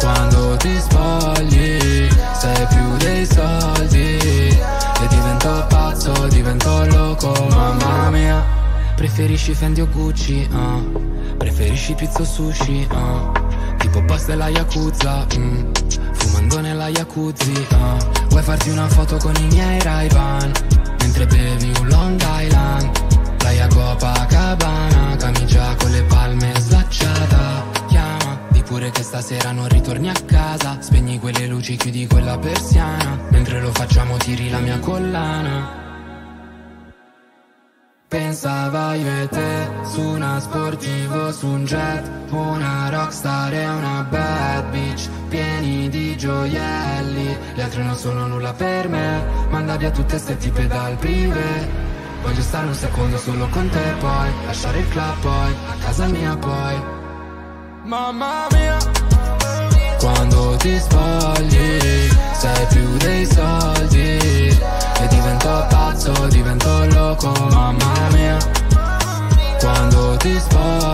Quando 0.00 0.56
ti 0.56 0.78
spogli 0.78 2.08
sei 2.32 2.66
più 2.68 2.96
dei 2.98 3.26
soldi. 3.26 4.18
E 4.18 5.06
divento 5.08 5.66
pazzo, 5.68 6.26
divento 6.28 6.84
loco, 6.86 7.32
mamma 7.50 8.10
mia. 8.10 8.44
Preferisci 8.94 9.54
Fendi 9.54 9.80
o 9.80 9.88
Gucci, 9.88 10.48
ah. 10.52 10.80
Preferisci 11.36 11.94
pizza 11.94 12.22
o 12.22 12.24
sushi, 12.24 12.86
ah. 12.90 13.30
Tipo 13.78 14.00
boss 14.02 14.26
della 14.26 14.48
Yakuza, 14.48 15.26
mm. 15.36 15.72
Fumando 16.12 16.60
nella 16.60 16.88
jacuzzi, 16.88 17.66
ah. 17.70 17.96
Vuoi 18.28 18.42
farti 18.42 18.70
una 18.70 18.88
foto 18.88 19.16
con 19.16 19.34
i 19.36 19.46
miei 19.46 19.80
ray 19.80 20.08
Mentre 21.00 21.26
bevi 21.26 21.72
un 21.78 21.88
Long 21.88 22.20
Island. 22.20 22.90
Playa 23.36 23.68
Copacabana 23.68 25.16
Camicia 25.16 25.74
con 25.78 25.90
le 25.92 26.02
palme 26.02 26.52
slacciata 26.58 27.55
pure 28.66 28.90
che 28.90 29.02
stasera 29.02 29.52
non 29.52 29.68
ritorni 29.68 30.10
a 30.10 30.14
casa. 30.26 30.80
Spegni 30.80 31.18
quelle 31.18 31.46
luci, 31.46 31.76
chiudi 31.76 32.06
quella 32.06 32.36
persiana. 32.38 33.18
Mentre 33.30 33.60
lo 33.60 33.70
facciamo 33.72 34.16
tiri 34.16 34.50
la 34.50 34.58
mia 34.58 34.78
collana. 34.80 35.84
Pensava 38.08 38.94
io 38.94 39.22
e 39.22 39.28
te 39.28 39.68
su 39.84 40.00
una 40.00 40.38
sportivo, 40.38 41.32
su 41.32 41.48
un 41.48 41.64
jet, 41.64 42.08
una 42.30 42.88
rockstar 42.88 43.52
e 43.52 43.68
una 43.68 44.06
bad 44.08 44.70
bitch, 44.70 45.08
pieni 45.28 45.88
di 45.88 46.16
gioielli, 46.16 47.36
gli 47.54 47.60
altri 47.60 47.82
non 47.82 47.96
sono 47.96 48.28
nulla 48.28 48.52
per 48.52 48.88
me, 48.88 49.24
manda 49.50 49.76
via 49.76 49.90
tutte 49.90 50.18
ste 50.18 50.36
tipe 50.36 50.68
dal 50.68 50.96
prive, 50.96 51.68
voglio 52.22 52.42
stare 52.42 52.68
un 52.68 52.74
secondo 52.74 53.18
solo 53.18 53.48
con 53.48 53.68
te 53.70 53.94
poi, 53.98 54.30
lasciare 54.46 54.78
il 54.78 54.88
club 54.88 55.18
poi, 55.20 55.54
a 55.68 55.74
casa 55.84 56.06
mia 56.06 56.36
poi. 56.36 56.95
Mamma 57.86 58.48
mia, 58.50 58.76
quando 60.00 60.56
ti 60.56 60.76
spogli, 60.76 62.10
sei 62.32 62.66
più 62.68 62.96
dei 62.96 63.24
soldi, 63.24 64.18
e 64.18 65.06
divento 65.08 65.66
pazzo, 65.70 66.12
divento 66.26 66.84
loco, 66.86 67.30
mamma 67.48 68.08
mia. 68.10 68.38
Quando 69.60 70.16
ti 70.16 70.36
spogli, 70.36 70.85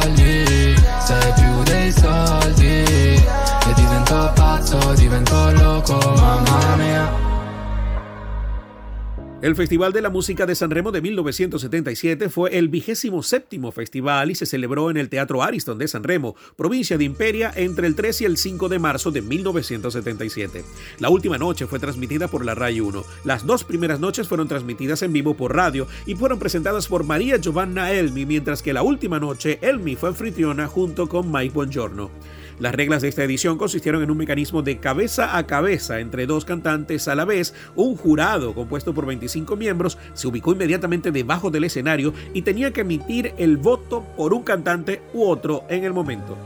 El 9.43 9.57
Festival 9.57 9.93
de 9.93 10.03
la 10.03 10.09
Música 10.09 10.47
de 10.47 10.55
Sanremo 10.55 10.93
de 10.93 11.01
1977 11.01 12.29
fue 12.29 12.57
el 12.59 12.69
vigésimo 12.69 13.25
séptimo 13.25 13.73
festival 13.73 14.31
y 14.31 14.37
se 14.37 14.47
celebró 14.47 14.89
en 14.89 14.97
el 14.97 15.09
Teatro 15.09 15.43
Ariston 15.43 15.79
de 15.79 15.89
Sanremo, 15.89 16.37
provincia 16.55 16.97
de 16.97 17.03
Imperia, 17.03 17.53
entre 17.57 17.89
el 17.89 17.97
3 17.97 18.21
y 18.21 18.25
el 18.25 18.37
5 18.37 18.69
de 18.69 18.79
marzo 18.79 19.11
de 19.11 19.21
1977. 19.21 20.65
La 21.01 21.09
última 21.09 21.39
noche 21.39 21.67
fue 21.67 21.81
transmitida 21.81 22.29
por 22.29 22.45
la 22.45 22.55
RAI 22.55 22.83
1. 22.83 23.03
Las 23.25 23.45
dos 23.45 23.65
primeras 23.65 23.99
noches 23.99 24.29
fueron 24.29 24.47
transmitidas 24.47 25.03
en 25.03 25.13
vivo 25.13 25.35
por 25.35 25.57
radio 25.57 25.89
y 26.07 26.15
fueron 26.15 26.39
presentadas 26.39 26.87
por 26.87 27.03
María 27.03 27.39
Giovanna 27.39 27.91
Elmi, 27.91 28.25
mientras 28.25 28.63
que 28.63 28.73
la 28.73 28.85
última 28.85 29.19
noche 29.19 29.59
Elmi 29.61 29.97
fue 29.97 30.11
anfitriona 30.11 30.69
junto 30.69 31.09
con 31.09 31.33
Mike 31.33 31.53
Bongiorno. 31.53 32.13
Las 32.59 32.75
reglas 32.75 33.03
de 33.03 33.09
esta 33.09 33.25
edición 33.25 33.59
consistieron 33.59 34.03
en 34.03 34.11
un 34.11 34.19
mecanismo 34.19 34.63
de 34.63 34.79
cabeza 34.79 35.37
a 35.37 35.47
cabeza 35.47 36.01
entre 36.01 36.27
dos 36.27 36.45
cantantes 36.45 37.09
a 37.09 37.15
la 37.15 37.25
vez. 37.25 37.55
Un 37.75 37.97
jurado 37.97 38.55
compuesto 38.55 38.95
por 38.95 39.07
25 39.07 39.57
miembros 39.57 39.99
se 40.15 40.29
ubicó 40.29 40.53
inmediatamente 40.53 41.13
debajo 41.13 41.51
del 41.51 41.65
escenario 41.65 42.13
y 42.35 42.43
tenía 42.43 42.73
que 42.73 42.83
emitir 42.83 43.35
el 43.39 43.57
voto 43.57 44.05
por 44.17 44.35
un 44.35 44.43
cantante 44.43 45.03
u 45.13 45.25
otro 45.25 45.65
en 45.69 45.85
el 45.85 45.93
momento. 45.93 46.37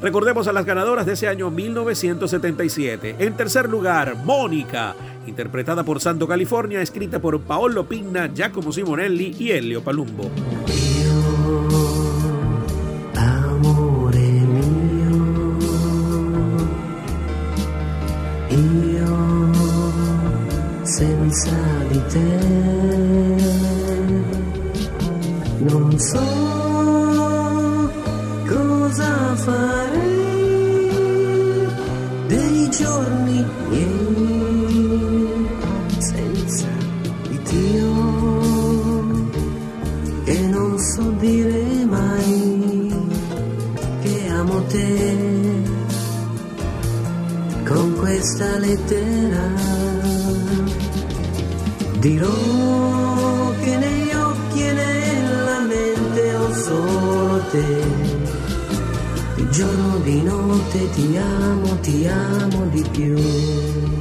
Recordemos 0.00 0.48
a 0.48 0.52
las 0.52 0.64
ganadoras 0.64 1.06
de 1.06 1.12
ese 1.12 1.28
año 1.28 1.50
1977. 1.50 3.16
En 3.20 3.36
tercer 3.36 3.68
lugar, 3.68 4.16
Mónica, 4.24 4.96
interpretada 5.28 5.84
por 5.84 6.00
Santo 6.00 6.26
California, 6.26 6.82
escrita 6.82 7.20
por 7.20 7.40
Paolo 7.42 7.86
Pinna, 7.86 8.28
Giacomo 8.34 8.72
Simonelli 8.72 9.36
y 9.38 9.52
Elio 9.52 9.84
Palumbo. 9.84 10.28
Senza 21.32 21.56
di 21.88 22.00
te. 22.12 22.28
Non 25.60 25.98
so 25.98 26.26
cosa 28.46 29.36
farei 29.36 30.10
dei 32.28 32.70
giorni 32.70 33.44
miei 33.68 35.48
senza 35.98 36.68
di 37.28 37.40
Dio. 37.48 37.90
E 40.24 40.46
non 40.48 40.78
so 40.78 41.10
dire 41.18 41.84
mai 41.86 42.94
che 44.02 44.28
amo 44.28 44.62
te. 44.64 45.20
Con 47.64 47.94
questa 47.96 48.58
lettera 48.58 50.11
dirò 52.02 53.52
che 53.60 53.76
negli 53.76 54.12
occhi 54.12 54.60
e 54.66 54.72
nella 54.72 55.60
mente 55.60 56.34
ho 56.34 56.52
solo 56.52 57.40
te. 57.52 57.80
Di 59.36 59.48
giorno 59.50 59.98
di 59.98 60.20
notte 60.22 60.90
ti 60.90 61.16
amo 61.16 61.78
ti 61.80 62.06
amo 62.08 62.66
di 62.66 62.84
più 62.90 63.91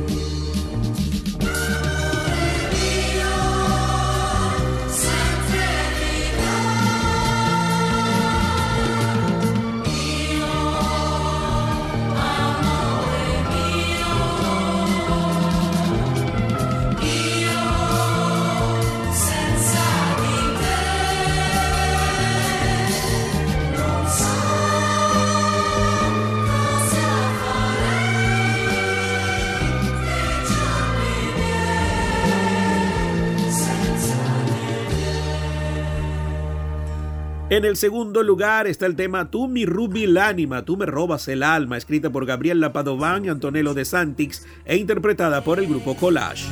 En 37.52 37.66
el 37.66 37.76
segundo 37.76 38.24
lugar 38.24 38.66
está 38.66 38.86
el 38.86 38.96
tema 38.96 39.30
Tú 39.30 39.50
mi 39.50 39.66
rubi 39.66 40.08
l'ánima, 40.08 40.64
tú 40.64 40.78
me 40.78 40.86
robas 40.86 41.28
el 41.28 41.44
alma, 41.44 41.76
escrita 41.76 42.10
por 42.10 42.26
Gabriela 42.26 42.72
Padován 42.72 43.26
y 43.26 43.28
Antonello 43.28 43.74
de 43.74 43.84
Santix 43.84 44.48
e 44.64 44.78
interpretada 44.78 45.44
por 45.44 45.60
el 45.60 45.68
grupo 45.68 45.98
Collage. 45.98 46.46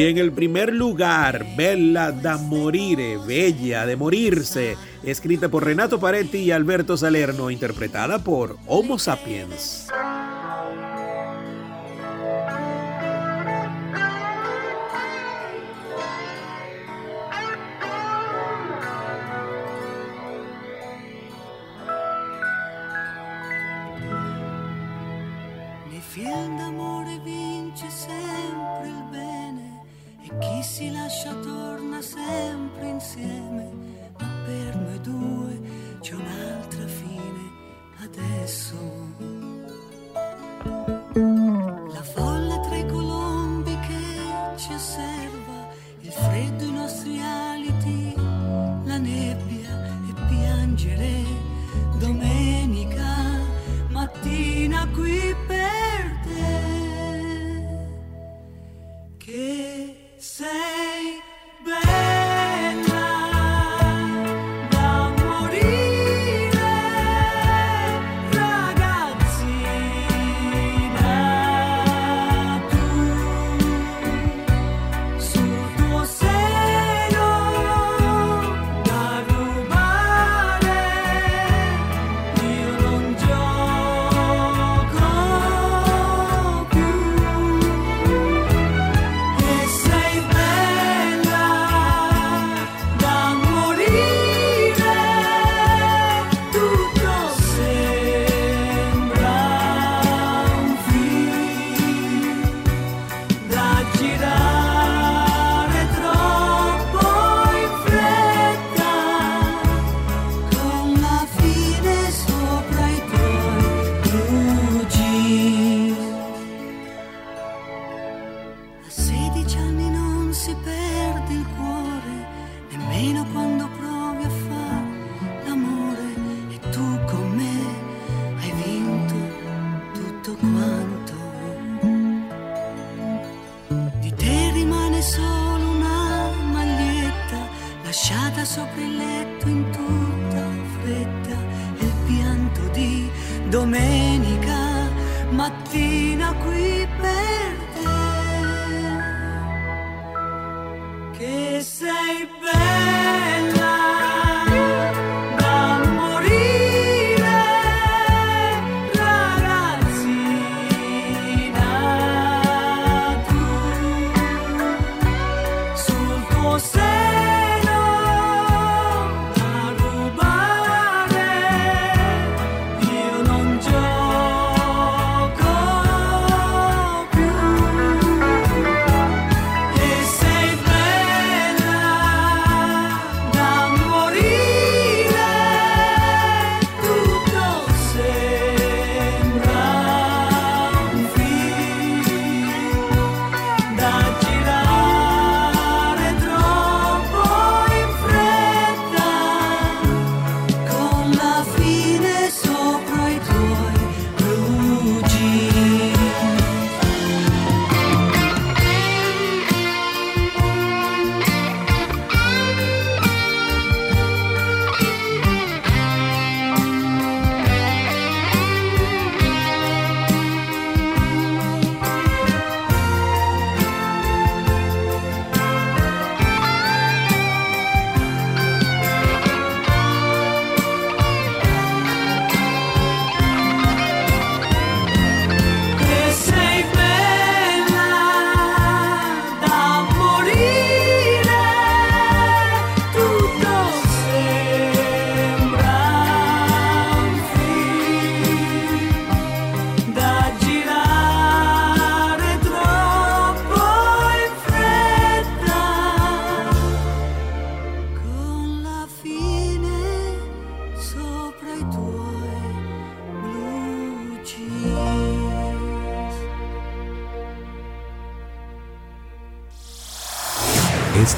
Y 0.00 0.06
en 0.06 0.16
el 0.16 0.32
primer 0.32 0.72
lugar, 0.72 1.44
Bella 1.58 2.10
da 2.10 2.38
Morire, 2.38 3.18
Bella 3.18 3.84
de 3.84 3.96
Morirse, 3.96 4.78
escrita 5.02 5.50
por 5.50 5.62
Renato 5.62 6.00
Paretti 6.00 6.38
y 6.38 6.52
Alberto 6.52 6.96
Salerno, 6.96 7.50
interpretada 7.50 8.18
por 8.18 8.56
Homo 8.66 8.98
Sapiens. 8.98 9.88